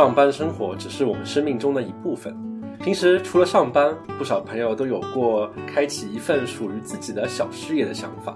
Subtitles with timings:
[0.00, 2.34] 上班生活只是我们生命中的一部分。
[2.82, 8.34] 平时除了上班，不少朋友都有过开启一份属于自己的小事业的想法，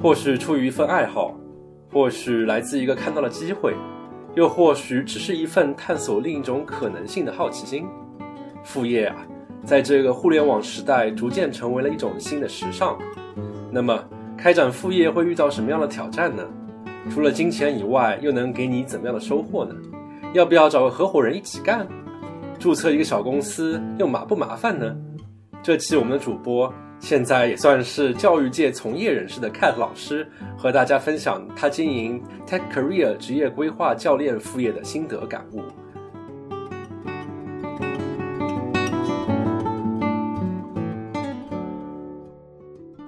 [0.00, 1.38] 或许出于一份爱好，
[1.92, 3.74] 或许来自一个看到了机会，
[4.34, 7.86] 又或许只是一份探索另一种可能性的好奇心。
[8.64, 9.16] 副业啊，
[9.66, 12.96] 在这个互联网时代，逐渐成为了一种新的时尚。
[13.70, 14.02] 那么，
[14.38, 16.42] 开展副业会遇到什么样的挑战呢？
[17.10, 19.74] 除了金钱以外，又能给你怎么样的收获呢？
[20.32, 21.86] 要不要找个合伙人一起干？
[22.58, 24.96] 注册一个小公司又麻不麻烦呢？
[25.62, 30.26] 这期我们的主播现在也算是教育界从业人士的 Cat 老师，
[30.56, 35.60] 和大家分享他经营 Tech Career 职业规划教练副业的心得感悟。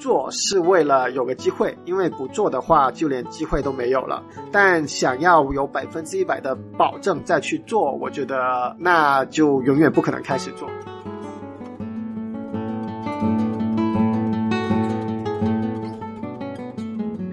[0.05, 4.23] 做是为了有个机会，因为不做的话就连机会都没有了。
[4.53, 10.69] 但想要有百分之一百的保证再去做，我觉得那就永远不可能开始做。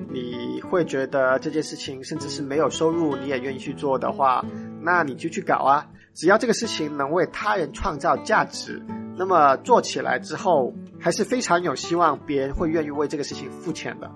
[0.07, 4.45] 你会觉得这件事情甚至是没有收入你也愿意去做的话，
[4.81, 5.85] 那你就去搞啊！
[6.13, 8.81] 只要这个事情能为他人创造价值，
[9.17, 10.73] 那么做起来之后。
[11.03, 14.11] 还是非常有希望，别人会愿意为这个事情付钱的。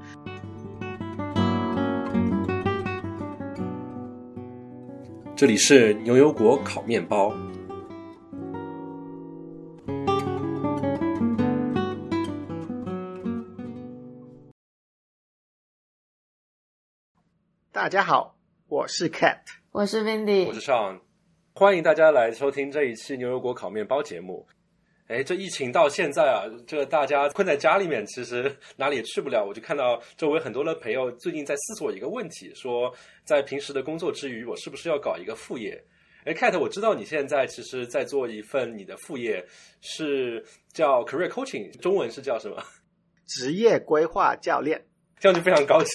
[5.35, 7.35] 这里是牛油果烤面包。
[17.71, 19.39] 大家好，我是 Cat，
[19.71, 20.99] 我是 Wendy，我是 Sean，
[21.55, 24.45] 欢迎大家来收听这一期牛油果烤面包节目。
[25.07, 29.45] 哎，这疫情到现在啊，这大家困在家里面，其实哪里也去不了。
[29.45, 32.91] 我就看到周围很多的朋友最近在思索一个问题，说
[33.23, 35.79] 在平时的工作之余，我是不是要搞一个副业？
[36.23, 39.45] 哎，Kate，我知道你现在其实在做一份你的副业，
[39.79, 42.57] 是叫 Career Coaching，中文是叫什么？
[43.27, 44.83] 职业规划教练，
[45.19, 45.89] 这样就非常高级，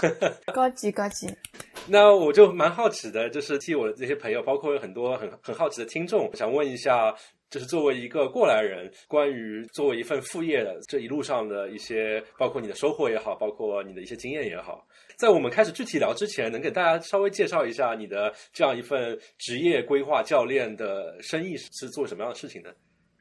[0.54, 1.28] 高级高级。
[1.88, 7.14] 那我就蛮好奇的，就是替我的这些朋友，包括有很多很很好奇的听众，想问一下。
[7.48, 14.84] 就是作为一个过来人，关于作为一份副业的这一路上的一些，包括你的收获也好，包括你的一些经验也好，
[15.16, 22.70] 在我们开始具体聊之前，能给大家稍微介绍一下你的这样一份职业规划教练的生意是做什么样的事情呢？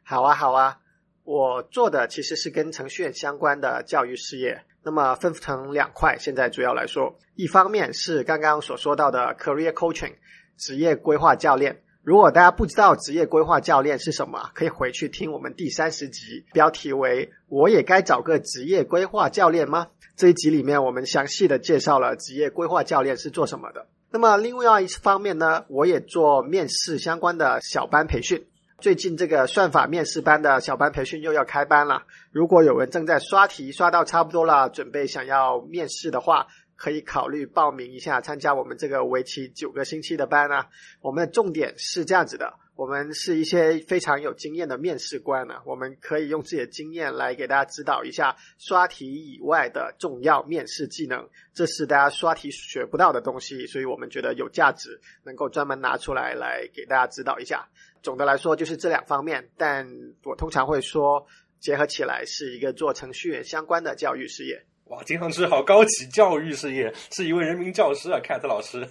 [0.03, 0.79] 好啊，好啊，
[1.23, 6.17] 我做的其实是跟程序员相关的教育事业，那么分成两块。
[6.19, 10.15] 现在主要来说，一方面是刚刚所说到的 career coaching，
[10.57, 11.83] 职业规划教练。
[12.05, 23.87] 如果大家不知道职业规划教练是什么，可以回去听我们第三十集，标题为“我也该找个职业规划教练吗？”这一集里面，我们详细的介绍了职业规划教练是做什么的。
[24.11, 28.45] 那么另外一方面呢，我也做面试相关的小班培训。
[28.77, 32.03] 最近这个算法面试班的小班培训又要开班了。
[32.31, 36.45] 如果有人正在刷题刷到差不多了，准备想要面试的话，
[36.75, 40.69] 可以考虑报名一下，参加我们这个为期九个星期的班啊。
[41.01, 57.69] 我们的重点是这样子的，我们是一些非常有经验的面试官呢，我们可以用自己的经验来给大家指导一下刷题以外的重要面试技能，这是大家刷题学不到的东西，所以我们觉得有价值，能够专门拿出来来给大家指导一下。
[58.03, 59.87] 总的来说就是这两方面，但
[60.23, 61.25] 我通常会说
[61.59, 64.65] 结合起来是一个做程序员相关的教育事业。
[64.85, 68.87] 哇，金常吃好高级教育事业，是一位人民教师啊凯特老师。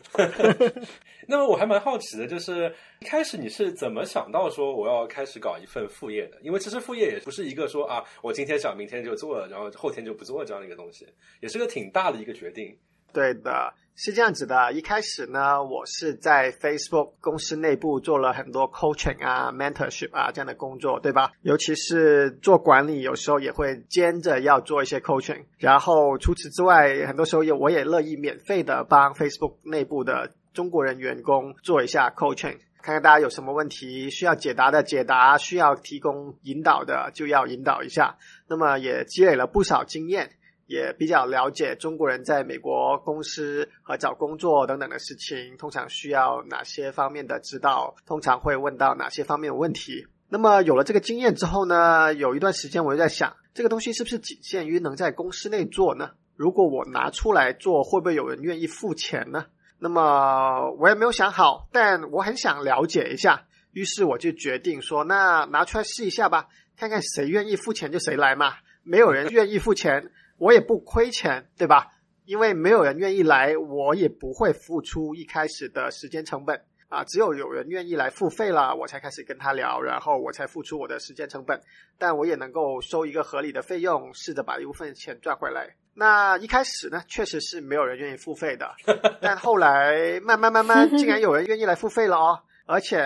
[1.29, 6.39] 那么我还蛮好奇的，就是一开始你是怎么想到说我要开始搞一份副业的？
[6.43, 11.07] 因为其实副业也不是一个说啊，我今天想明天就做了，然后后天就不做这样的一个东西，
[11.41, 12.77] 也是个挺大的一个决定。
[13.15, 14.73] 对的，是这样子的。
[14.73, 21.31] 一开始呢，我是在 Facebook 公司内部做了很多 coaching 啊、mentorship 啊这样的工作，对吧？
[21.43, 25.45] 尤其是做管理，有时候也会兼着要做一些 coaching。
[25.59, 38.17] 然后除此之外，很多时候也我也乐意免费的帮 Facebook 内部的中国人员工做一下 coaching，看看大家有什么问题需要解答的解答，需要提供引导的就要引导一下。
[38.49, 40.33] 那么也积累了不少经验。
[40.67, 50.07] 也比较了解中国人在美国公司和找工作等等的事情，通常需要哪些方面的指导，通常会问到哪些方面的问题。
[50.29, 56.11] 那么有了这个经验之后呢，有一段时间我就在想，这个东西是不是仅限于能在公司内做呢？
[56.35, 59.47] 如果我拿出来做，会不会有人愿意付钱呢？
[59.79, 68.55] 那么我也没有想好，但我很想了解一下，于是我就决定说，那拿出来试一下吧，看看谁愿意付钱就谁来嘛。
[68.83, 70.11] 没有人愿意付钱。
[70.45, 71.87] 我也不亏钱，对吧？
[72.27, 76.61] 因为没有人愿意来，我也不会付出一开始的时间成本。
[76.91, 81.59] 啊，只有有人愿意来付费了，我才开始跟他聊，然后我才付出我的时间成本，
[81.99, 85.75] 但我也能够收一个合理的费用，试着把一部分钱赚回来。
[85.95, 88.71] 那一开始呢，确实是没有人愿意付费的，
[89.23, 92.39] 但后来慢慢慢慢，竟然有人愿意来付费了哦。
[92.67, 92.99] 而且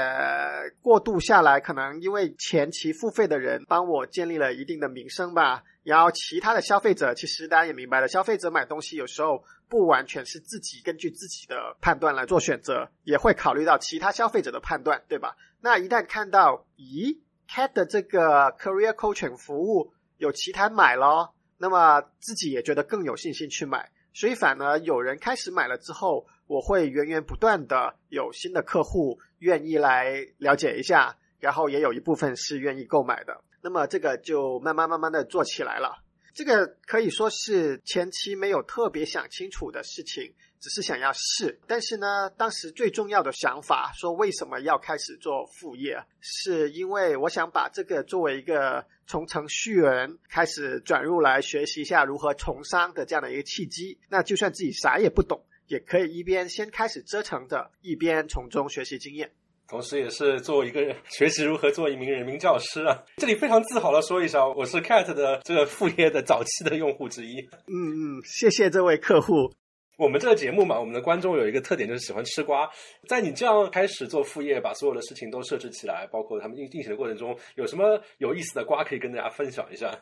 [0.81, 5.65] 过渡下来，可能因为前期付费的人帮我建立了一定的名声吧。
[5.83, 15.37] 然后其他的消费者，其实大家也明白了，消费者买东西有时候不完全是自己根据自己的判断来做选择，也会考虑到其他消费者的判断，对吧？
[15.61, 17.19] 那一旦看到，咦
[17.49, 23.91] ，Cat 的这个 Career Coaching 服务有其他买了，那么自己也觉得更有信心去买。
[24.13, 33.45] 所以反而有人开始买了之后，我会源源不断的有新的客户愿意来了解一下，然后也有一部分是愿意购买的。
[33.62, 36.03] 那么这个就慢慢慢慢的做起来了。
[36.35, 41.59] 这个可以说是前期没有特别想清楚的事情，只是想要试。
[41.67, 53.99] 但是呢，当时最重要的想法说为什么要开始做副业，是因为我想把这个作为一个从程序员开始转入来学习一下如何从商的这样的一个契机。
[54.09, 59.31] 那就算自己啥也不懂，也可以一边先开始折腾的，一边从中学习经验。
[59.69, 67.38] 同时，也是作为一个学习如何做一名人民教师啊，这里非常自豪的说一声，我是 Cat 的这个副业的早期的用户之一。
[67.67, 69.53] 嗯嗯，谢谢这位客户。
[69.99, 72.71] 我们这个节目嘛，我们的观众有一个特点，就是喜欢吃瓜。
[73.09, 79.93] 在你这样开始做副业，把所有的事情都设置起来，包括他们运进行的过程中，有什么有意思的瓜可以跟大家分享一下？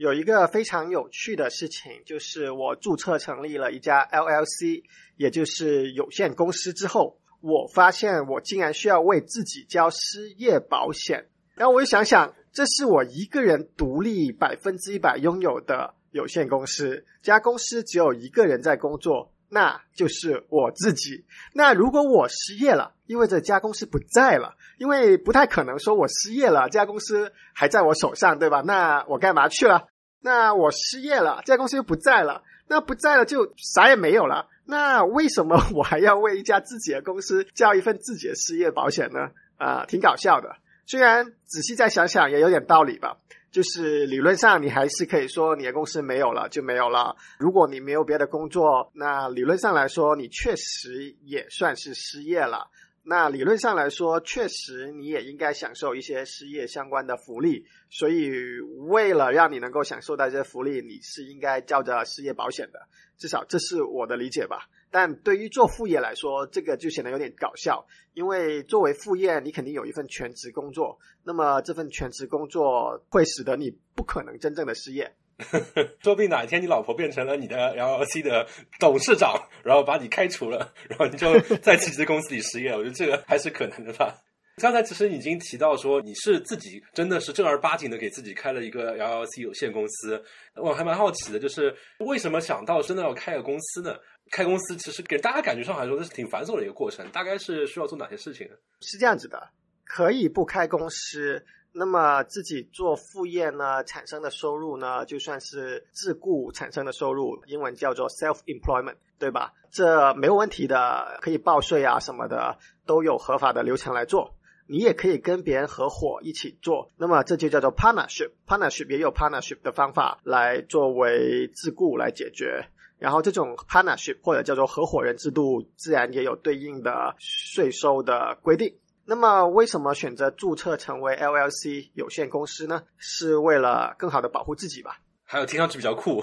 [0.00, 4.82] 有一个非常有趣的事情，就是我注册成立了一家 LLC，
[5.18, 7.18] 也就是有限公司之后。
[7.42, 21.26] 我发现我竟然需要为自己交失业保险，然后我就想想，这是我一个人独立百分之一百拥有的有限公司，家公司只有一个人在工作，那就是我自己。
[21.52, 28.62] 那如果我失业了，意味着这家公司不在了，因为不太可能说我失业了，这家公司还在我手上，对吧？
[28.64, 29.88] 那我干嘛去了？
[30.20, 34.48] 那我失业了，这家公司又不在了，那不在了就啥也没有了。
[34.64, 39.30] 那为什么我还要为一家自己的公司交一份自己的失业保险呢？
[39.58, 40.56] 啊，挺搞笑的。
[40.86, 43.16] 虽然仔细再想想也有点道理吧。
[43.50, 47.16] 就是理论上你还是可以说你的公司没有了就没有了。
[47.38, 52.70] 如果你没有别的工作，那理论上来说你确实也算是失业了。
[53.02, 57.64] 那理论上来说，确实你也应该享受一些失业相关的福利。
[57.88, 62.78] 所以为了让你能够享受到这些福利，你是应该交着失业保险的。
[63.16, 64.68] 至少这是我的理解吧。
[64.90, 67.86] 但对于做副业来说，这个就显得有点搞笑。
[68.14, 75.14] 因为作为副业，你肯定有一份全职工作，那么这份全职工作会使得你不可能真正的失业。
[76.02, 78.46] 说不定哪一天你老婆变成了你的 LLC 的
[78.78, 82.72] 董事长，然后把你开除了，然后你就在自己的公司里失业。
[82.72, 84.14] 我觉得这个还是可能的吧。
[84.56, 90.22] 刚才其实已经提到说你是自己真的是正儿八经的给自己开了一个 LLC 有限公司。
[90.56, 93.96] 我还蛮好奇的，就是为什么想到真的要开个公司呢？
[94.30, 97.06] 开公司其实给大家感觉上来说，这是挺繁琐的一个过程。
[97.10, 98.48] 大概是需要做哪些事情？
[98.80, 99.50] 是这样子的，
[99.84, 101.44] 可以不开公司。
[101.72, 109.52] 那么自己做副业呢，产生的收入呢，就算是自雇产生的收入，英文叫做 self-employment，对吧？
[109.70, 114.34] 这没有问题的，可以报税啊什么的，都有合法的流程来做。
[114.66, 122.66] 你也可以跟别人合伙一起做，那么这就叫做 partnership，partnership 也有 partnership 的方法来作为自雇来解决。
[123.00, 128.76] 然后这种 partnership 或者叫做合伙人制度，自然也有对应的税收的规定。
[129.06, 132.84] 那么，为什么选择注册成为 LLC 有限公司呢？
[132.98, 135.00] 是为了更好的保护自己吧？
[135.24, 136.22] 还有，听上去比较酷，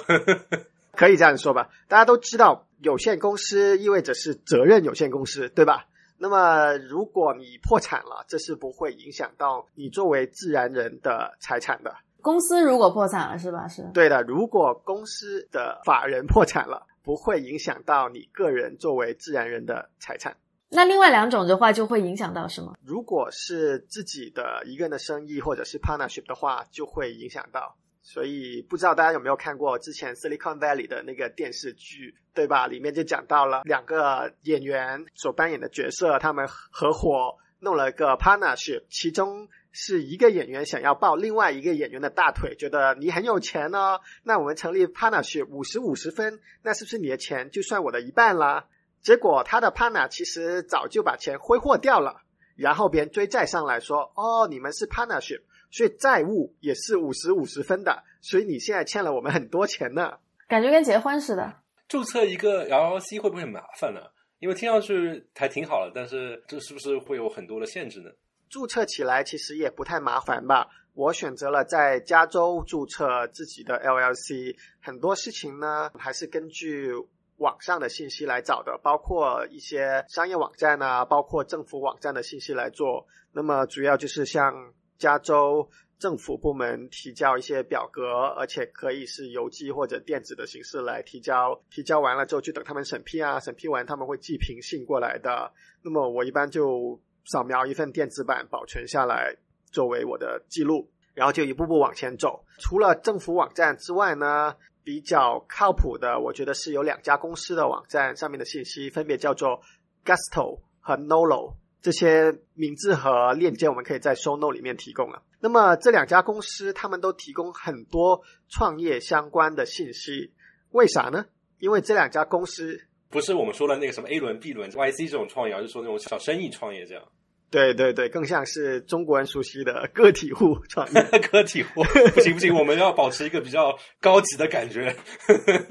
[0.94, 1.70] 可以这样说吧？
[1.90, 5.88] 大家都知道，有限公司意味着是责任有限公司，对吧？
[6.18, 11.96] 那么，如果你破产了，这是不会影响到你作为自然人的财产的。
[12.28, 13.70] 公司如果破产了，是吧？
[13.70, 14.22] 是对的。
[14.24, 20.36] 如果公司的法人破产了，不会影响到你个人作为自然人的财产。
[20.68, 22.74] 那另外两种的话就会影响到是吗？
[22.84, 27.78] 如果是自己的一个人的生意或者是 partnership 的话，就会影响到。
[28.02, 32.68] 所以不知道大家有没有看过之前 Silicon Valley 的那个电视剧，对吧？
[32.68, 48.68] 里面就讲到了两个演员所扮演的角色，他们合伙弄了个 partnership，其中是一个演员想要抱另外一个演员的大腿，觉得你很有钱哦，那我们成立 partnership 五十五十分，那是不是你的钱就算我的一半啦？
[49.02, 52.22] 结果他的 partner 其实早就把钱挥霍掉了，
[52.56, 60.18] 然后别人追债上来说：“哦，你们是 partnership，所以债务也是五十五十分的，所以你现在欠了我们很多钱呢。”
[60.50, 61.54] 感觉跟结婚似的。
[61.88, 64.02] 注册一个 LLC 会不会很麻烦呢？
[64.40, 68.10] 因为听上去还挺好的，但是这是不是会有很多的限制呢？
[68.50, 70.70] 注册起来其实也不太麻烦吧。
[70.94, 76.92] 我选择了在加州注册自己的 LLC，很多事情呢还是根据
[77.38, 83.06] 网上的信息来找的，包括一些商业网站啊，包括政府网站的信息来做。
[83.32, 91.62] 那么主要就是向加州政府部门提交一些表格，而且可以是邮寄或者电子的形式来提交。
[91.70, 95.54] 提交完了之后就等他们审批啊，审批完他们会寄平信过来的。
[95.84, 97.00] 那么我一般就
[97.32, 99.36] 扫描一份电子版保存下来。
[99.70, 102.46] 作为我的记录，然后就一步步往前走。
[102.58, 109.62] 除了政府网站之外呢，比较靠谱的，我觉得是有两家公司的网站上面的信息，分别叫做
[110.06, 111.56] Gusto 和 Nolo。
[111.82, 115.22] 这些名字和链接我们可以在 Show Note 里面提供了。
[115.42, 120.32] 那么这两家公司他们都提供很多创业相关的信息，
[120.72, 121.26] 为啥呢？
[121.60, 122.80] 因为这两家公司
[123.10, 127.04] 不是我们说的那个什么 A 轮、B 轮、YC 这种创业，而是说那种小生意创业这样。
[127.50, 131.02] 对对对，更像是中国人熟悉的个体户创业。
[131.32, 131.82] 个体户
[132.14, 134.96] 不行不行，我们要保持一个比较高级的感觉。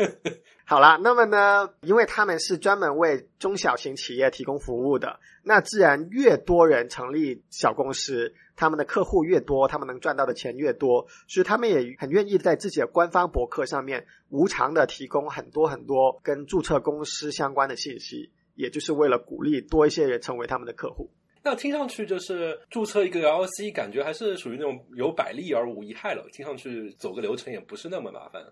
[0.64, 21.12] 好啦，那么呢，因为他们是专门为中小型企业提供服务的，那自然越多人成立小公司，他们的客户越多，他们能赚到的钱越多，所以他们也很愿意在自己的官方博客上面无偿的提供很多很多跟注册公司相关的信息，也就是为了鼓励多一些人成为他们的客户。
[21.46, 26.26] 那听上去就是注册一个 LLC，感觉还是属于那种有百利而无一害了。
[26.32, 28.42] 听上去走个流程也不是那么麻烦。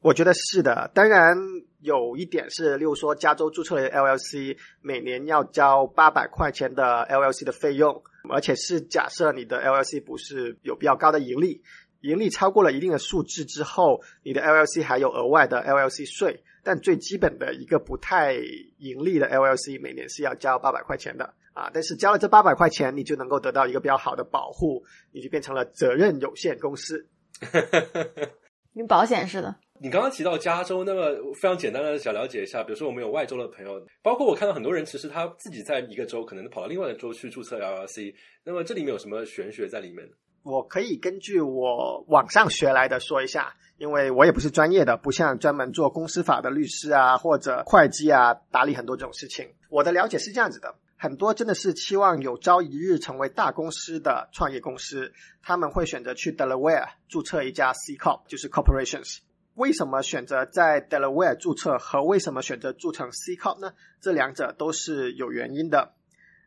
[0.00, 1.36] 我觉得是的，当然
[1.80, 11.60] 有一点是，例如说加州注册的 LLC 每年要交八百块钱的 LLC 的费用，而且是假设你的 LLC 不是有比较高的盈利，
[12.02, 16.44] 盈利超过了一定的数字之后，你的 LLC 还有额外的 LLC 税。
[16.62, 18.36] 但最基本的一个不太
[18.78, 21.34] 盈利的 LLC 每年是要交八百块钱的。
[21.54, 21.70] 啊！
[21.72, 27.08] 但是交了这八百块钱，你就能够得到一个比较好的保护，你就变成了责任有限公司。
[28.74, 29.54] 跟保险似的。
[29.80, 31.02] 你刚刚提到加州，那么
[31.34, 40.08] 非常简单的想了解一下，比如说我们有外州的朋友，包括我看到很多人其实他自己在一个州，可能跑到另外的州去注册 LLC，那么这里面有什么玄学在里面？
[40.42, 49.48] 我可以根据我网上学来的说一下，因为我也不是专业的，不像专门做公司法的律师啊或者会计啊打理很多这种事情。
[49.70, 50.74] 我的了解是这样子的。
[51.04, 59.18] 很多真的是期望有朝一日成为大公司的创业公司，他们会选择去 Delaware 注册一家 C Corp，就是 Corporations。
[59.52, 63.74] 为什么选择在 Delaware 注册和为什么选择注册 C Corp 呢？
[64.00, 65.92] 这两者都是有原因的。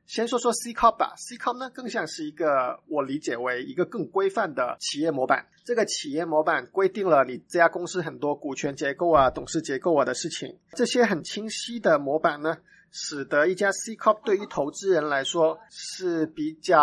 [0.08, 5.46] 先说说 C Corp 吧，C Corp 呢更像是一个我理解为一个更规范的企业模板。
[5.66, 10.58] 这个企业模板规定了你这家公司很多股权结构啊、董事结构啊的事情。
[10.74, 12.58] 这些很清晰的模板呢。
[12.91, 16.79] 使得一家 C Corp 对于投资人来说是比较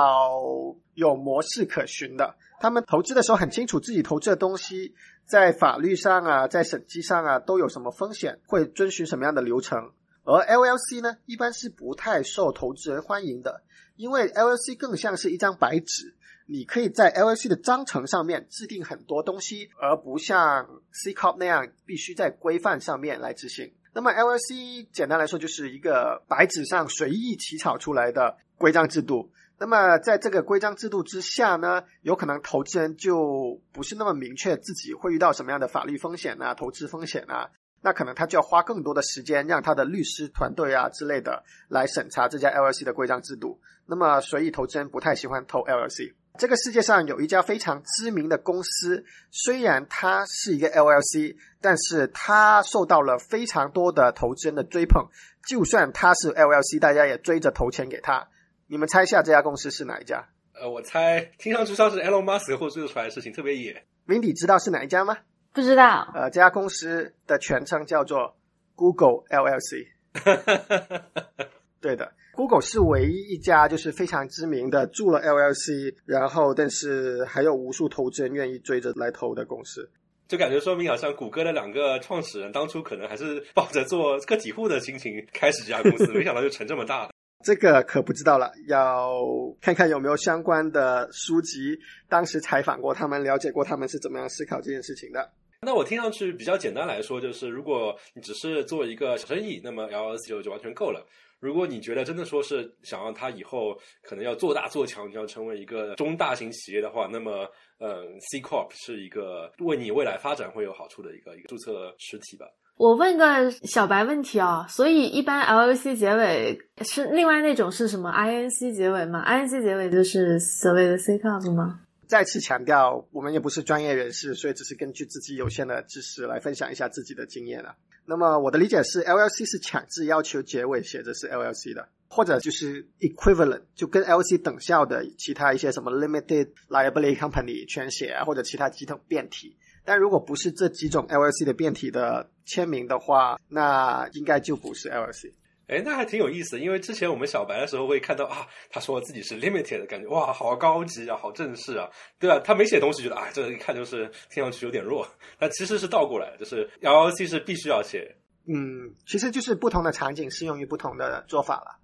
[0.95, 2.37] 有模式可循的。
[2.61, 4.95] 他们投资的时候很清楚自己投资的东西
[5.27, 9.93] 在法律上啊，在审计上啊都有什么风险，会遵循什么样的流程。
[10.23, 13.63] 而 LLC 呢，一般是不太受投资人欢迎的，
[13.97, 16.15] 因为 LLC 更像是一张白纸，
[16.47, 23.75] 你可以在 LLC 的章程上面制定很多东西，而不像 C Corp 那样必须在规范上面来执行。
[23.95, 29.31] 那么 LLC 简单来说就是一个白纸上随意起草出来的规章制度。
[29.57, 37.49] 那么在这个规章制度之下呢，有可能投资人就不是那么明确自己会遇到什么样的法律风险啊、投资风险啊，
[37.81, 43.61] 那可能他就要花更多的时间让他的律师团队啊之类的来审查这家 LLC 的规章制度。
[43.87, 46.15] 那么所以投资人不太喜欢投 LLC。
[46.37, 55.07] 这个世界上有一家非常知名的公司，虽然它是一个 LLC，但是它受到了非常多的投资人的追捧。
[55.47, 58.29] 就算它是 LLC，大家也追着投钱给它。
[58.67, 60.27] 你们猜一下这家公司是哪一家？
[60.61, 63.85] 呃，我猜听上去像是 Elon Musk 或做出来的事情，特别野。
[64.07, 65.19] Mindy 知道是哪一家吗？
[65.53, 66.11] 不知道。
[66.15, 68.37] 呃，这家公司的全称叫做
[68.75, 69.87] Google LLC。
[71.85, 72.11] 对的。
[72.33, 79.91] Google 是唯一一家就是非常知名的注了 LLC，然后但是还有无数投资人愿意追着来投的公司，
[80.27, 87.11] 就感觉说明好像谷歌的两个创始人当初可能还是抱着做个体户的心情开始这家公司， 没想到就成这么大。
[87.45, 89.13] 这个可不知道了，要
[89.61, 95.31] 看看有没有相关的书籍，当时采访过他们，了解过他们是怎么样思考这件事情的。
[95.61, 101.07] 那我听上去比较简单来说，就是如果你只是做一个小生意，那么 LLC 就就完全够了。
[101.41, 107.47] 如果你觉得真的说是想让它以后可能要做大做强，你要成为一个中大型企业的话，那么，
[107.79, 107.91] 嗯
[108.31, 112.47] ，C Corp 是一个为你未来发展会有好处的一个一个注册实体吧。
[112.77, 121.81] 我问个小白问题啊，所以一般 LLC 结尾是另外那种是什么 INC 结尾吗？INC 结尾就是所谓的 C corp 吗？
[122.15, 127.75] 再次强调，我们也不是专业人士，所以只是根据自己有限的知识来分享一下自己的经验了。
[128.07, 139.57] 那么我的理解是，LLC 是强制要求结尾写着是 LLC 的，或者就是 equivalent，就跟 LLC 等效的其他一些什么 limited liability company 全写啊，或者其他几种变体。
[139.85, 145.33] 但如果不是这几种 LLC 的变体的签名的话，那应该就不是 LLC。
[145.67, 152.39] 哎，那还挺有意思，因为之前我们小白的时候会看到啊，他说自己是 limited 的感觉，哇，好高级啊，好正式啊，对吧？
[152.45, 155.07] 他没写东西，觉得啊，这个一看就是听上去有点弱，
[155.39, 158.15] 但其实是倒过来，就是 LLC 是必须要写。
[158.47, 161.81] 嗯，其实就是不同的场景适用于不同的做法了。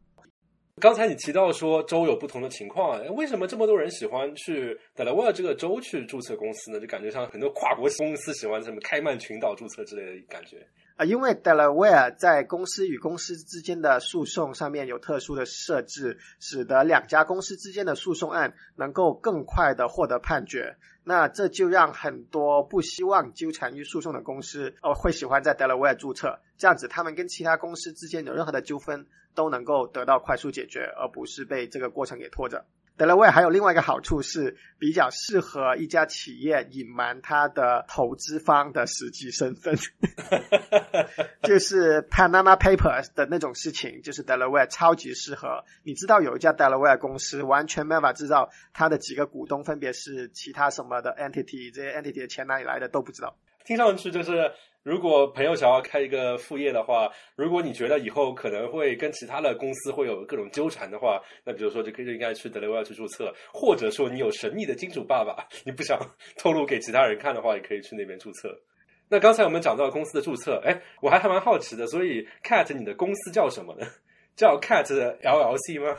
[0.78, 6.80] 刚才你提到说州有不同的情况，为什么这么多人喜欢去 Delaware 这个州去注册公司呢？
[6.80, 10.66] 就感觉像很多跨国公司喜欢什么开曼群岛注册之类的感觉。
[11.00, 20.76] 啊，因为 Delaware 在公司与公司之间的诉讼上面有特殊的设置，使得两家公司之间的诉讼案能够更快的获得判决。
[21.02, 32.66] 那这就让很多不希望纠缠于诉讼的公司，哦，会喜欢在 Delaware 注册，这样子他们跟其他公司之间有任何的纠纷都能够得到快速解决，而不是被这个过程给拖着。
[33.00, 39.74] Delaware 还有另外一个好处是比较适合一家企业隐瞒它的投资方的实际身份，
[41.42, 45.64] 就是 Panama Papers 的那种事情，就是 Delaware 超级适合。
[45.82, 53.34] 你知道有一家 Delaware 公司完全没法知道它的几个股东分别是其他什么的 entity，这些 entity 的钱哪里来的都不知道。
[53.64, 54.52] 听上去就是。
[54.82, 65.98] 如果朋友想要开一个副业的话，如果你觉得以后可能会跟其他的公司会有各种纠缠的话，那比如说就可以应该去德雷威尔去注册，或者说你有神秘的金主爸爸， 你不想
[66.38, 68.58] 透露给其他人看的话，也可以去那边注册。
[69.08, 73.86] 那刚才我们讲到公司的注册，哎，我还还蛮好奇的，所以 Cat 你的公司叫什么呢？
[74.34, 74.86] 叫 Cat
[75.20, 75.98] LLC 吗？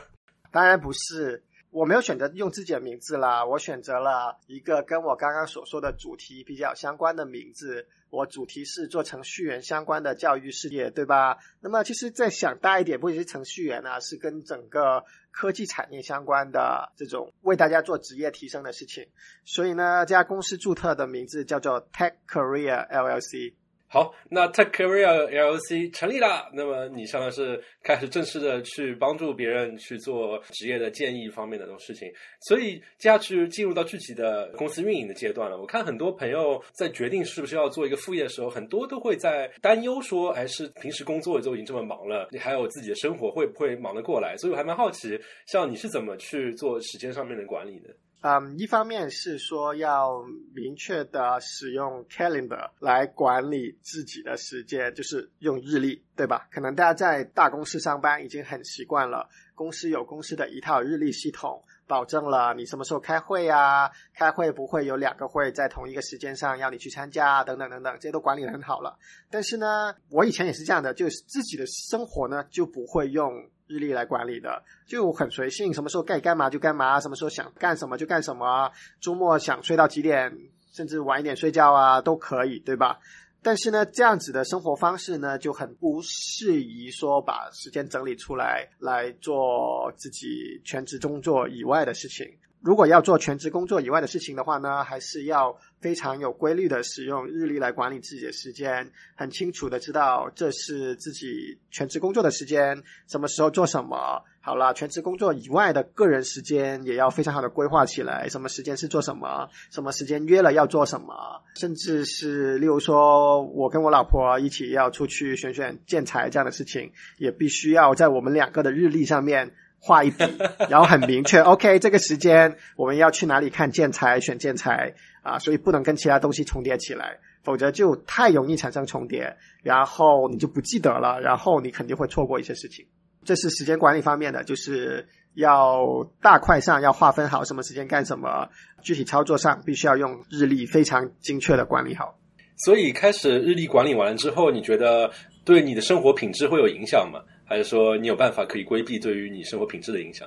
[0.50, 1.44] 当然不是。
[1.70, 7.86] 我没有选择用自己的名字啦，我选择了一个跟我刚刚所说的主题比较相关的名字。
[8.12, 11.38] 我主题是做程序员相关的教育事业，对吧？
[11.62, 19.08] 那么其实再想大一点，不仅是程序员啊，是跟整个科技产业相关的这种为大家做职业提升的事情。
[19.46, 23.54] 所以呢，这家公司注册的名字叫做 Tech Career LLC。
[23.92, 32.10] 好，那 Tech Career LLC 成立了，那么你相当是开始正式的去帮助别人去做职业的建议方面的这种事情，
[32.48, 35.60] 所以接下去进入到具体的公司运营的阶段了。
[35.60, 44.34] 我看很多朋友在决定是不是要做一个副业的时候，很多都会在担忧说，哎，是平时工作都已经这么忙了，你还有自己的生活，会不会忙得过来？
[44.38, 47.90] 所以我还蛮好奇，像你是怎么去做时间上面的管理的？
[48.22, 50.22] 嗯，一方面是说要
[50.54, 56.46] 明确的使用 calendar 来管理自己的时间，就是用日历，对吧？
[56.52, 68.96] 可能大家在大公司上班已经很习惯了，公司有公司的一套日历系统，保证了你什么时候开会啊，开会不会有两个会在同一个时间上要你去参加，等等等等，这些都管理的很好了。
[69.32, 73.50] 但是呢，我以前也是这样的，就是自己的生活呢就不会用。
[73.72, 80.36] 日历来管理的就很随性，什么时候该干嘛就干嘛，什么时候想干什么就干什么，周末想睡到几点，
[80.72, 82.98] 甚至晚一点睡觉啊都可以，对吧？
[83.44, 92.26] 但是呢，这样子的生活方式呢，就很不适宜说把时间整理出来来做自己全职工作以外的事情。
[92.62, 104.22] 如果要做全职工作以外的事情的话呢，还是要非常有规律的使用日历来管理自己的时间，很清楚的知道这是自己全职工作的时间，什么时候做什么。
[104.44, 119.52] 好了，全职工作以外的个人时间也要非常好的规划起来，什么时间是做什么，什么时间约了要做什么，甚至是例如说我跟我老婆一起要出去选选建材这样的事情，也必须要在我们两个的日历上面。
[119.84, 120.24] 画一笔，
[120.70, 121.40] 然后很明确。
[121.40, 125.40] OK，这个时间我们要去哪里看建材、选建材啊？
[125.40, 132.86] 所以不能跟其他东西重叠起来，否则就太容易产生重叠，然后你就不记得了，然后你肯定会错过一些事情。
[133.24, 138.48] 这是时间管理方面的，就是要大块上要划分好什么时间干什么，
[138.82, 142.16] 具体操作上必须要用日历非常精确的管理好。
[142.64, 145.10] 所以开始日历管理完了之后，你觉得
[145.44, 147.20] 对你的生活品质会有影响吗？
[147.52, 150.26] 还是说你有办法可以规避对于你生活品质的影响？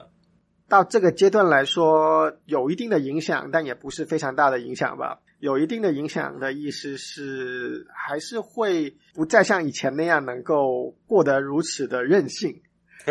[0.69, 5.21] 到这个阶段来说，有一定的影响，但也不是非常大的影响吧。
[5.39, 12.61] 有一定的影响的意思是，还是会不再像以前那样能够过得如此的任性。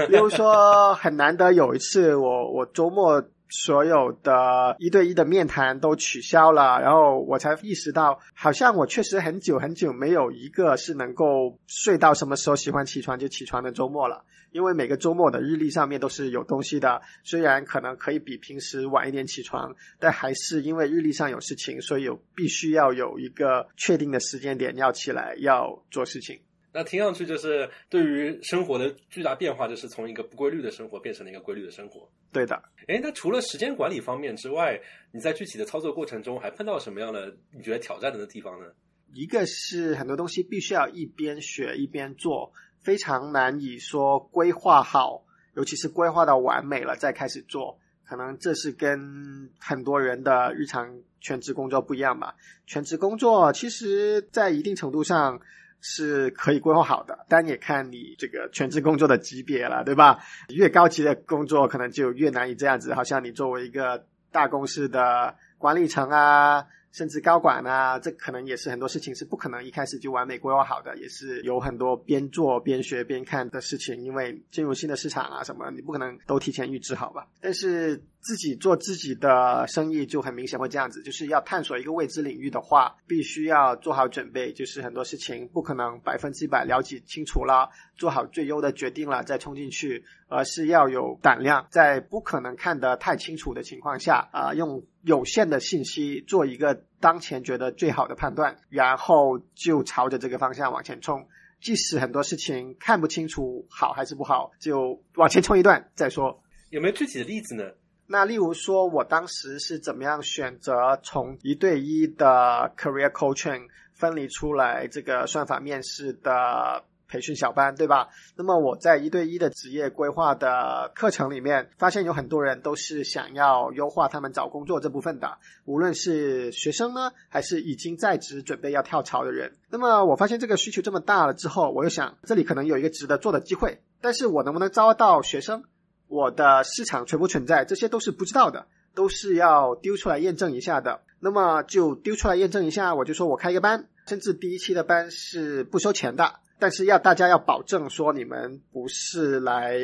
[0.09, 14.25] 比如说，很难得有一次，我我周末所有的一对一的面谈都取消了，然后我才意识到，好像我确实很久很久没有一个是能够睡到什么时候喜欢起床就起床的周末了。
[14.51, 26.39] 因为每个周末的日历上面都是有东西的，虽然可能可以比平时晚一点起床，但还是因为日历上有事情，所以有必须要有一个确定的时间点要起来要做事情。
[26.75, 32.11] 那听上去就是对于生活的巨大变化，就是从一个不规律的生活变成了一个规律的生活。
[32.33, 32.61] 对的。
[32.89, 34.81] 哎，那除了时间管理方面之外，
[35.13, 38.67] 你在具体的操作过程中还碰到什么样的你觉得挑战的地方呢？
[39.13, 42.53] 一个是很多东西必须要一边学一边做。
[42.81, 52.35] 非常难以说规划好，尤其是规划到完美了再开始做，可能这是跟很多人的日常全职工作不一样吧。
[52.67, 55.41] 全职工作其实在一定程度上
[55.87, 60.19] 是可以规划好的，但也看你这个全职工作的级别了，对吧？
[60.49, 62.95] 越高级的工作可能就越难以这样子。
[62.95, 66.67] 好像你作为一个大公司的管理层啊。
[66.95, 74.01] 甚至高管啊，这可能也是很多事情是不可能一开始就完美规划好的，也是有很多边做边学边看的事情。
[74.05, 77.27] 因为进入新的市场啊什么，你不可能都提前预知好吧？
[77.41, 94.85] 但是自己做自己的生意就很明显会这样子，就是要探索一个未知领域的话，必须要做好准备，就是很多事情不可能百分之百了解清楚了，做好最优的决定了再冲进去，而是要有胆量，在不可能看得太清楚的情况下啊用。
[95.05, 101.29] 有限的信息做一个当前觉得最好的判断，然后就朝着这个方向往前冲。
[101.61, 106.43] 即使很多事情看不清楚好还是不好，就往前冲一段再说。
[106.71, 107.65] 有没有具体的例子呢？
[108.07, 116.85] 那例如说，我当时是怎么样选择从一对一的 career coaching 分离出来这个算法面试的？
[117.09, 118.09] 培训小班，对吧？
[118.37, 129.57] 那么我在一对一的职业规划的课程里面，发现有很多人都是想要优化他们找工作这部分的，无论是学生呢，还是已经在职准备要跳槽的人。
[129.71, 135.65] 那么我发现这个需求这么大了之后，我又想这里可能有一个值得做的机会，但是我能不能招到学生？
[136.09, 137.65] 我的市场存不存在？
[137.65, 141.01] 这些都是不知道的，都是要丢出来验证一下的。
[141.19, 146.35] 那么就丢出来验证一下，我就说我开一个班，甚至第一期的班是不收钱的。
[146.59, 149.79] 但是要大家要保证说你们不是来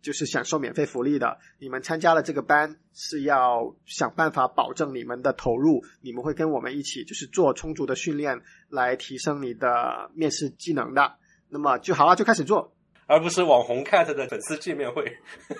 [0.00, 11.14] 就是享受免费福利的，你们参加了这个班是要想办法保证你们的投入，你们会跟我们一起就是做充足的训练来提升你的面试技能的。
[11.48, 12.72] 那么就好了，就开始做，
[13.06, 15.04] 而不是网红 cat 的粉丝见面会。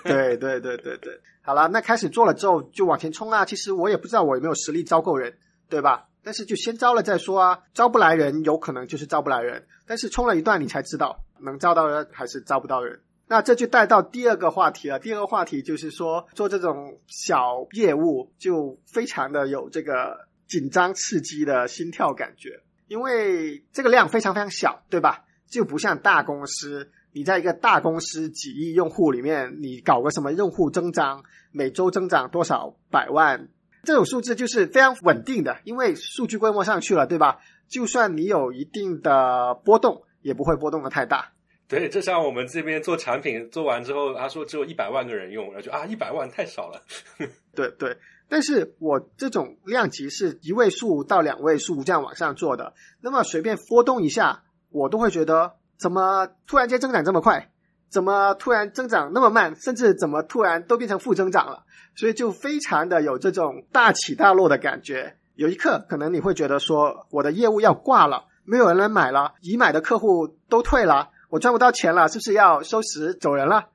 [0.03, 3.45] 对对对对对，好了，那开始做了之后就往前冲啊！
[3.45, 5.37] 其实我也不知道我有没有实力招够人，
[5.69, 6.07] 对吧？
[6.23, 13.01] 但是就先招了再说啊，招不来人有可能就是招不来人，但是冲了一段你才知道能招到人还是招不到人。
[13.27, 14.99] 那这就带到第二个话题了。
[14.99, 25.25] 第二个话题就是说做这种小业务就非常的有这个紧张刺激的心跳感觉，因为这个量非常非常小，对吧？
[25.49, 33.49] 就不像大公司，你在一个大公司几亿用户里面，你搞个什么用户增长，每周增长多少百万。
[33.83, 37.39] 这种数字就是非常稳定的，因为数据规模上去了，对吧？
[37.67, 41.31] 就算你有一定的波动，也不会波动的太大。
[41.67, 46.81] 对，就像我们这边做产品做完之后，他说只有一百万个人用，然后就啊，一百万太少了。
[47.55, 47.97] 对对，
[48.29, 57.51] 但是我这种量级是一位数到两位数这样往上做的，那么随便波动一下，我都会觉得怎么突然间增长这么快？
[57.93, 59.55] 怎么突然增长那么慢？
[59.55, 61.63] 甚至怎么突然都变成负增长了？
[61.95, 65.15] 所以就非常的有这种大起大落的感觉。
[65.35, 73.65] 有一刻可能你会觉得说，我的业务要挂了，没有人来买了，已买的客户都退了，我赚不到钱了，是不是要收拾走人了？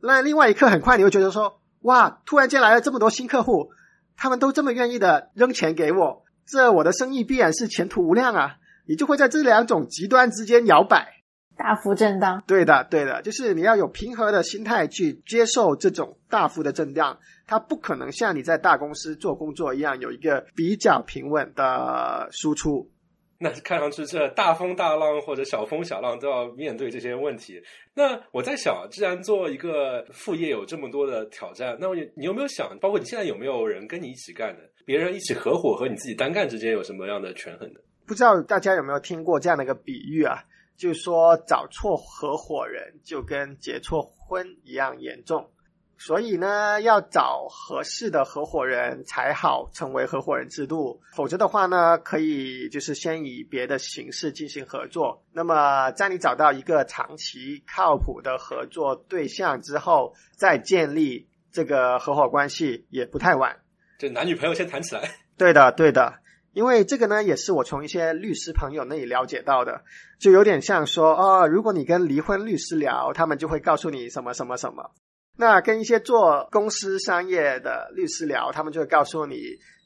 [0.00, 3.72] 那另外一刻很快你会觉得说，哇，突然间来了这么多新客户，
[4.16, 8.56] 他们都这么愿意的扔钱给我，这我的生意必然是前途无量啊！
[8.86, 11.15] 你就会在这两种极端之间摇摆。
[11.56, 22.90] 大幅震荡，对的，对的，就是你要有平和的心态去接受这种大幅的震荡，它不可能像你在大公司做工作一样有一个比较平稳的输出。
[23.38, 27.60] 那看上去这大风大浪或者小风小浪都要面对这些问题。
[27.94, 34.62] 那我在想，既然做一个副业有这么多的挑战，那你你有没有想，包括你现在有没有人跟你一起干的？
[34.86, 37.80] 别人一起合伙和你自己单干之间有什么样的权衡呢？
[38.06, 40.42] 不知道大家有没有听过这样的一个比喻啊？
[40.76, 45.50] 就说找错合伙人就跟结错婚一样严重，
[45.98, 55.24] 所以呢，要找合适的合伙人才好成为合伙人制度，否则的话呢，可以就是先以别的形式进行合作。
[55.32, 61.28] 那么在你找到一个长期靠谱的合作对象之后，再建立。
[61.52, 63.56] 这个合伙关系也不太晚。
[63.98, 65.10] 这男女朋友先谈起来。
[65.38, 66.12] 对的，对的。
[66.56, 69.84] 因为这个呢，也是我从一些律师朋友那里了解到的，
[70.18, 74.90] 就有点像说，哦，如果你跟离婚律师聊，他们就会告诉你什么什么什么。
[75.38, 79.36] 那跟一些做公司商业的律师聊，他们就会告诉你，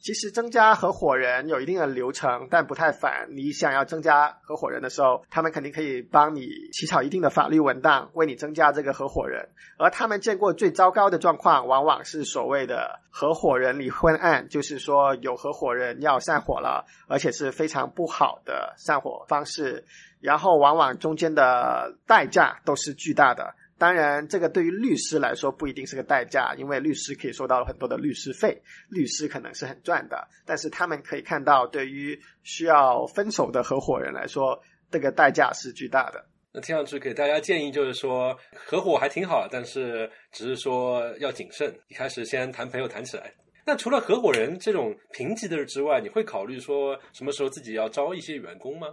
[0.01, 3.27] 其实增加合伙人有一定的流程，但不太烦。
[3.31, 9.49] 你想要增加合伙人的时候，他们肯定可以帮你起草一定的法律文档，为你增加这个合伙人。
[9.77, 19.85] 而他们见过最糟糕的状况，往往是所谓的合伙人离婚案，就是说有合伙人要散伙了，而且是非常不好的散伙方式，
[20.21, 23.57] 然后往往中间的代价都是巨大的。
[23.81, 30.29] 当然，这个对于律师来说不一定是个代价，因为律师可以收到很多的律师费，律师可能是很赚的。
[30.45, 36.23] 但是他们可以看到，对于需要分手的合伙人来说，这个代价是巨大的。
[36.53, 43.33] 那听上去给大家建议就是说，合伙还挺好，但是只是说要谨慎，一开始先谈朋友谈起来。
[43.65, 48.89] 那除了合伙人这种评级的之外，你会考虑说什么时候自己要招一些员工吗？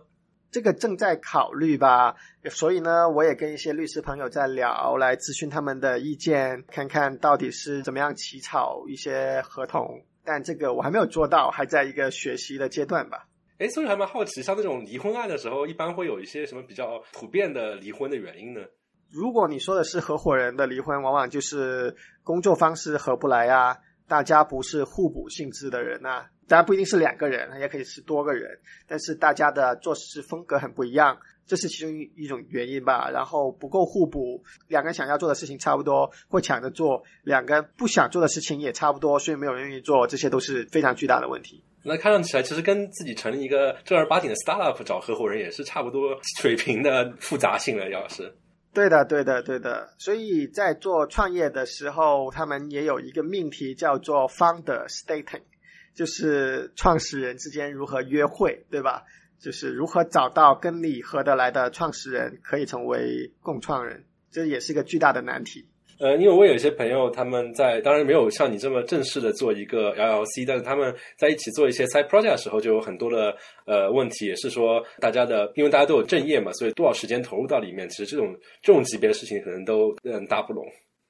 [0.51, 2.15] 这个正在考虑吧，
[2.49, 10.03] 所以呢，我也跟一些律师朋友在聊，来咨询他们的意见，看看到底是怎么样起草一些合同。
[10.23, 13.27] 但这个我还没有做到，还在一个学习的阶段吧。
[13.59, 18.61] 哎，所以还蛮好奇，像这种离婚案的时候，一般会有一些什么比较普遍的离婚的原因呢？
[19.09, 23.77] 如果你说的是合伙人的离婚，往往就是工作方式合不来啊，
[24.07, 26.29] 大家不是互补性质的人啊。
[26.47, 33.09] 当然不一定是两个人，也可以是多个人，但是大家的做事风格很不一样，这是其中一种原因吧。
[33.11, 41.61] 然后不够互补，两个人想要做的事情差不多，会抢着做；两个人不想做的事情也差不多，所以没有人愿意做，这些都是非常巨大的问题。
[41.83, 48.33] 那看上起来，其实跟自己成立一个正儿八经的 startup 找合伙人也是差不多水平的复杂性了，要是。
[48.77, 49.95] 对的，对的，对的。
[49.97, 55.41] 所以在做创业的时候，他们也有一个命题叫做 founder stating。
[55.95, 59.05] 就是创始人之间如何约会，对吧？
[59.39, 65.67] 就是如何找到跟你合得来的创始人，可以成为共创人，这也是一个巨大的难题。
[65.99, 80.65] 呃，因为我有一些朋友，他们在当然没有像你这么正式的做一个 LLC，但是他们在一起做一些 side project 的时候，就有很多的呃问题，也是说大家的，因为大家都有正业嘛，所以多少时间投入到里面，其实这种这种级别的事情可能都嗯搭不拢。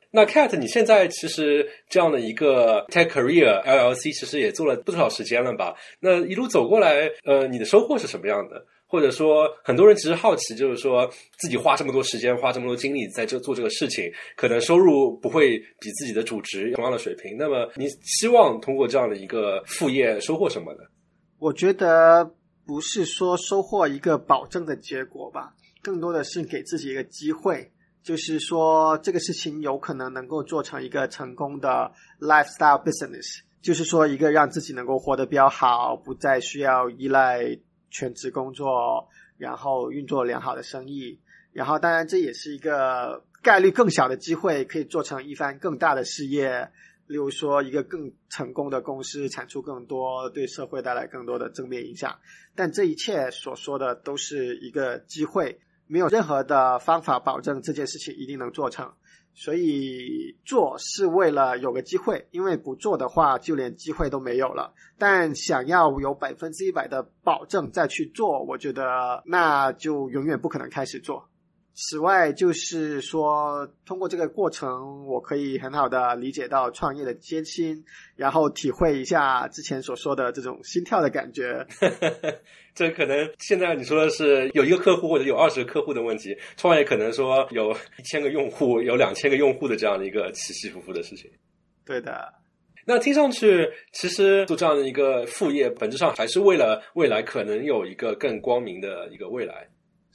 [0.09, 5.75] 那 Cat，你现在其实这样的一个 Tech Career LLC，其实也做了不少时间了吧？
[5.99, 8.65] 那一路走过来，呃，你的收获是什么样的？
[8.87, 17.35] 或者说，很多人其实好奇，就是说自己花这么多时间、花这么多精力在这做这个事情，可能收入不会比自己的主职同样的水平。
[17.37, 20.79] 那么，你希望通过这样的一个副业收获什么呢？
[21.37, 22.33] 我觉得
[22.65, 27.71] 不是说收获一个保证的结果吧，更多的是给自己一个机会。
[28.03, 37.41] 就是说，这个事情有可能能够做成一个成功的 lifestyle business，就是说，一个让自己能够活得比较好，不再需要依赖
[37.89, 41.19] 全职工作，然后运作良好的生意。
[41.53, 46.69] 然后，当然这也是一个概率更小的机会，可以做成一番更大的事业，
[47.07, 52.19] 例如说一个更成功的公司，产出更多，对社会带来更多的正面影响。
[52.55, 55.59] 但这一切所说的都是一个机会。
[55.87, 58.93] 没有任何的方法保证这件事情一定能做成，
[59.39, 64.73] 所以做是为了有个机会，因为不做的话就连机会都没有了。
[64.97, 71.29] 但想要有百分之一百的保证再去做，我觉得那就永远不可能开始做。
[71.79, 77.85] 此外，就是说，通过这个过程，我可以很好的理解到创业的艰辛，
[78.15, 81.67] 然后体会一下之前所说的这种心跳的感觉。
[82.73, 91.29] 这可能现在你说的是有一个客户或者有二十个客户的问题，创业可能说有一千个用户、有两千个用户的这样的一个起起伏伏的事情。
[91.85, 92.33] 对的。
[92.85, 99.67] 那听上去，其实做这样的一个副业，本质上还是为了未来可能有一个更光明的一个未来。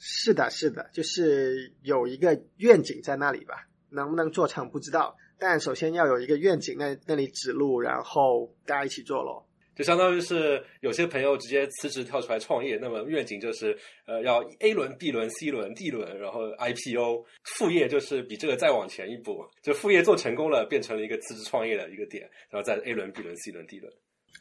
[0.05, 9.47] 是的，是的，就是有一个愿景在那里吧，能不能做成不知道，但首先要有一个愿景，那那里指路，然后大家一起做咯。
[9.75, 17.25] 就相当于是有些朋友直接辞职跳出来创业，那么愿景就是呃要 A 轮、B 轮、C 轮、D 轮，然后 IPO。
[17.55, 23.91] 副业就是比这个再往前一步，就副业做成功了，变成了一个辞职创业的一个点，然后在 A 轮、B 轮、C 轮、D 轮。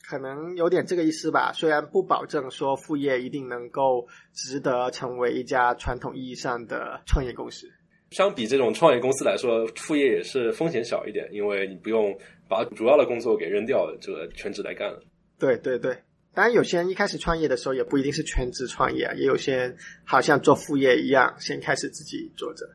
[0.03, 7.71] 可能有点这个意思吧，虽然不保证说副业一定能够值得成为一家传统意义上的创业公司。
[8.11, 12.15] 相比这种创业公司来说，副业也是风险小一点，因为你不用
[12.47, 15.03] 把主要的工作给扔掉，这个全职来干了。
[15.39, 15.97] 对对对，
[16.35, 22.69] 当然有些人一开始创业的时候也不一定是全职创业啊，也有些人好像做副业一样，先开始自己做着。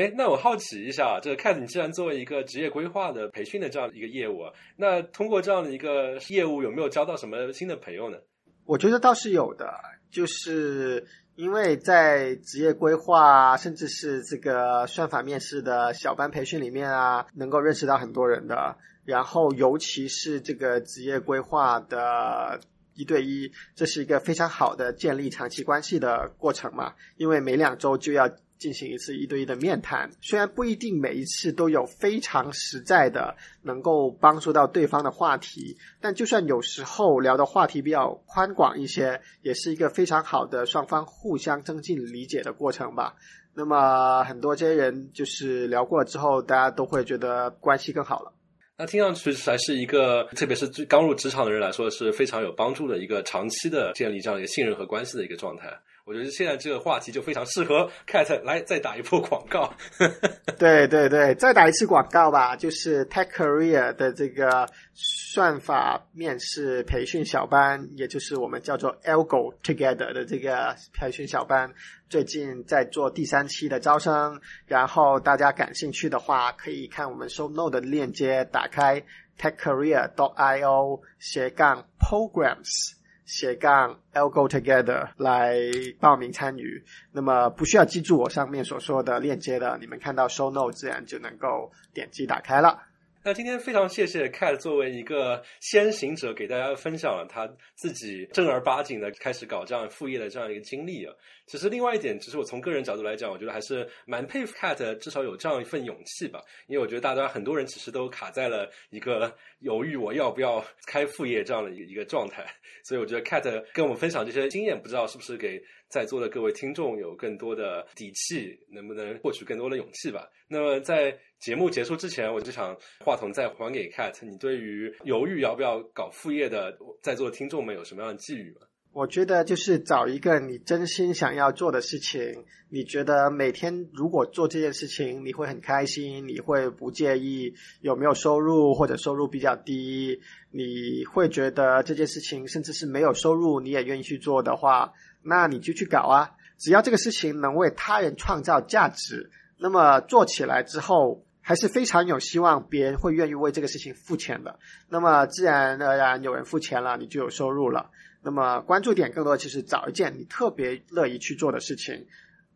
[0.00, 4.44] 哎，那我好奇一下，这个 Cat，你既然作为一个职业规划的培训的这样一个业务，
[4.76, 8.16] 那通过这样的一个业务，有没有交到什么新的朋友呢？
[8.64, 9.70] 我觉得倒是有的，
[10.10, 18.78] 就是因为在职业规划，甚至是这个算法面试的小班培训里面啊，能够认识到很多人的。
[19.04, 22.58] 然后，尤其是这个职业规划的
[22.94, 28.30] 一对一，这是一个非常好的建立长期关系的过程嘛，因为每两周就要。
[28.60, 43.16] 进行一次一对一的面谈，虽然不一定每一次都有非常实在的能够帮助到对方的话题，但就算有时候聊的话题比较宽广一些，也是一个非常好的双方互相增进理解的过程吧。
[43.54, 48.32] 那么很多这些人就是聊过之后，大家都会觉得关系更好了。
[48.76, 55.66] 那听上去还是一个，特别是刚入职场的人来说是非常有帮助的一个长期的建立这样一个信任和关系的一个状态。
[56.04, 59.72] 我觉得现在这个话题就非常适合 Cat 来再打一波广告。
[60.58, 71.72] 对对对，再打一次广告吧，就是 Tech Career 的这个算法面试培训小班，也就是我们叫做 Algo Together 的这个培训小班，
[72.08, 74.40] 最近在做第三期的招生。
[74.66, 79.02] 然后大家感兴趣的话，可以看我们 Show Note 的链接，打开
[79.38, 82.99] TechCareer.io 斜杠 Programs。
[83.30, 85.56] 斜杠 L go together 来
[86.00, 92.82] 报名参与，那么不需要记住我上面所说的链接的，你们看到 “show no” 自然就能够点击打开了。
[93.22, 101.14] 那今天非常谢谢 Cat 作为一个先行者，给大家分享了他自己正儿八经的开始搞这样副业的这样一个经历啊。
[101.46, 106.40] 其实另外一点，其实我从个人角度来讲，我觉得还是蛮佩服 Cat，至少有这样一份勇气吧。
[106.66, 112.46] 因为我觉得大家很多人其实都卡在了一个犹豫我要不要开副业这样的一个一个状态。
[112.84, 113.42] 所以我觉得 Cat
[113.74, 120.30] 跟我们分享这些经验，不知道是不是给在座的各位听众有更多的底气，能不能获取更多的勇气吧？
[120.48, 124.14] 那么在节目结束之前，我就想话筒再还给 Cat。
[124.24, 128.66] 你对于犹豫要不要搞副业的在座的听众们有什么样的寄语吗？
[128.92, 144.92] 我觉得就是找一个你真心想要做的事情，你觉得每天如果做这件事情你会很开心，你会不介意有没有收入或者收入比较低，你会觉得这件事情甚至是没有收入你也愿意去做的话，
[145.22, 146.32] 那你就去搞啊！
[146.58, 151.24] 只要这个事情能为他人创造价值，那么做起来之后。
[151.42, 154.58] 还是非常有希望，别人会愿意为这个事情付钱的。
[154.88, 157.90] 那么自然而然有人付钱了，你就有收入了。
[158.22, 162.06] 那么关注点更多就是找一件你特别乐意去做的事情，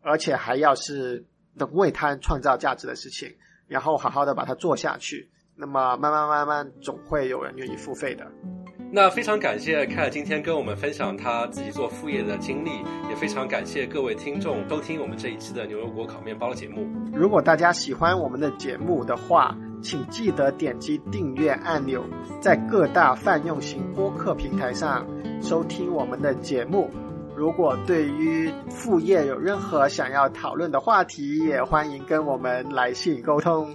[0.03, 1.24] 而且还要是
[1.55, 3.35] 能为他人创造价值的事情，
[3.66, 5.31] 然后好好的把它做下去。
[5.57, 8.31] 那么慢慢慢慢，总会有人愿意付费的。
[8.94, 12.70] 那非常感谢 Cat 今天跟我们分享他自己做副业的经历，
[13.11, 16.87] 也非常感谢各位听众收听我们这一期的牛油果烤面包的节目。
[17.12, 19.52] 如果大家喜欢我们的节目的话，
[19.83, 22.04] 请记得点击订阅按钮，
[22.40, 25.04] 在各大泛用型播客平台上
[25.42, 26.88] 收听我们的节目。
[27.35, 33.74] 如果对于副业有任何想要讨论的话题，也欢迎跟我们来信沟通。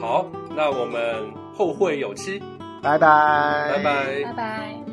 [0.00, 2.42] 好，那我们后会有期。
[2.86, 4.85] 拜拜，拜拜，拜拜。